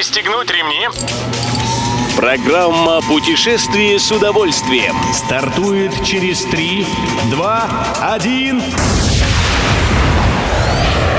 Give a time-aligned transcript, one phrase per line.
[0.00, 0.88] Пристегнуть ремни.
[2.16, 6.86] Программа «Путешествие с удовольствием» стартует через 3,
[7.30, 7.68] 2,
[8.14, 8.62] 1...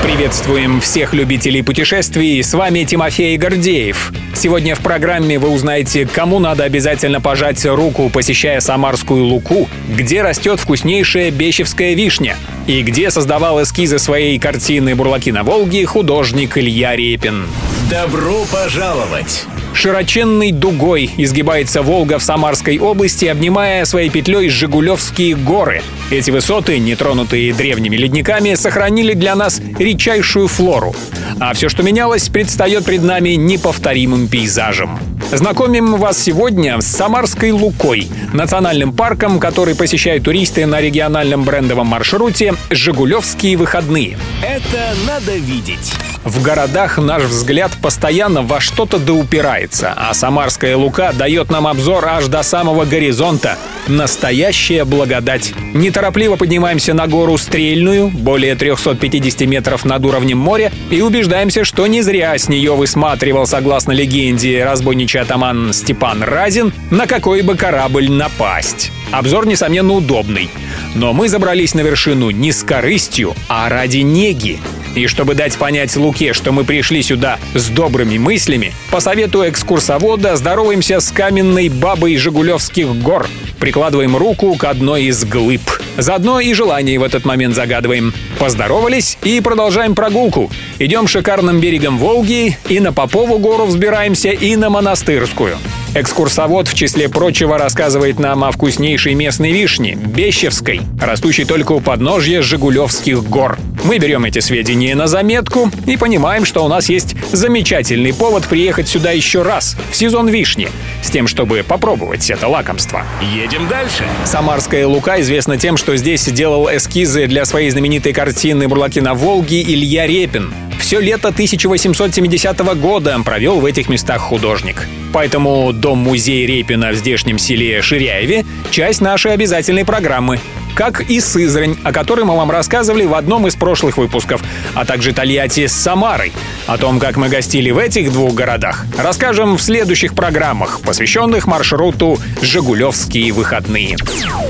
[0.02, 4.12] Приветствуем всех любителей путешествий, с вами Тимофей Гордеев.
[4.34, 10.58] Сегодня в программе вы узнаете, кому надо обязательно пожать руку, посещая Самарскую Луку, где растет
[10.58, 12.36] вкуснейшая бещевская вишня,
[12.66, 17.46] и где создавал эскизы своей картины «Бурлаки на Волге» художник Илья Репин.
[17.92, 19.44] Добро пожаловать!
[19.74, 25.82] Широченной дугой изгибается Волга в Самарской области, обнимая своей петлей Жигулевские горы.
[26.10, 30.94] Эти высоты, нетронутые древними ледниками, сохранили для нас редчайшую флору.
[31.38, 34.98] А все, что менялось, предстает пред нами неповторимым пейзажем.
[35.30, 42.54] Знакомим вас сегодня с Самарской Лукой, национальным парком, который посещают туристы на региональном брендовом маршруте
[42.70, 44.16] «Жигулевские выходные».
[44.42, 45.92] Это надо видеть.
[46.24, 52.26] В городах наш взгляд постоянно во что-то доупирается, а Самарская Лука дает нам обзор аж
[52.26, 53.58] до самого горизонта.
[53.88, 55.52] Настоящая благодать.
[55.74, 62.02] Неторопливо поднимаемся на гору Стрельную, более 350 метров над уровнем моря, и убеждаемся, что не
[62.02, 68.92] зря с нее высматривал, согласно легенде, разбойничий атаман Степан Разин, на какой бы корабль напасть.
[69.10, 70.48] Обзор, несомненно, удобный.
[70.94, 74.60] Но мы забрались на вершину не с корыстью, а ради неги.
[74.94, 80.36] И чтобы дать понять Луке, что мы пришли сюда с добрыми мыслями, по совету экскурсовода
[80.36, 83.26] здороваемся с каменной бабой Жигулевских гор.
[83.58, 85.62] Прикладываем руку к одной из глыб.
[85.96, 88.12] Заодно и желание в этот момент загадываем.
[88.38, 90.50] Поздоровались и продолжаем прогулку.
[90.78, 95.56] Идем шикарным берегом Волги, и на Попову гору взбираемся, и на Монастырскую.
[95.94, 102.40] Экскурсовод, в числе прочего, рассказывает нам о вкуснейшей местной вишне– Бещевской, растущей только у подножья
[102.40, 103.58] Жигулевских гор.
[103.84, 108.88] Мы берем эти сведения на заметку и понимаем, что у нас есть замечательный повод приехать
[108.88, 110.70] сюда еще раз, в сезон вишни,
[111.02, 113.04] с тем, чтобы попробовать это лакомство.
[113.34, 114.04] Едем дальше.
[114.24, 119.60] Самарская Лука известна тем, что здесь делал эскизы для своей знаменитой картины «Бурлаки на Волге»
[119.60, 120.54] Илья Репин.
[120.78, 124.86] Все лето 1870 года провел в этих местах художник.
[125.12, 130.40] Поэтому дом-музей Репина в здешнем селе Ширяеве— часть нашей обязательной программы
[130.74, 134.42] как и Сызрань, о которой мы вам рассказывали в одном из прошлых выпусков,
[134.74, 136.32] а также Тольятти с Самарой.
[136.66, 142.18] О том, как мы гостили в этих двух городах, расскажем в следующих программах, посвященных маршруту
[142.40, 143.96] «Жигулевские выходные».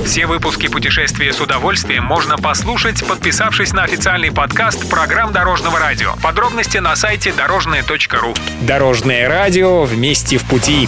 [0.05, 6.15] Все выпуски «Путешествия с удовольствием» можно послушать, подписавшись на официальный подкаст программ Дорожного радио.
[6.21, 8.33] Подробности на сайте дорожное.ру.
[8.61, 10.87] Дорожное радио вместе в пути.